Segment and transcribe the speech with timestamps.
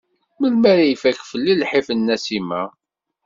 [0.39, 2.61] Melmi ara ifakk fell-i lḥif n Nasima?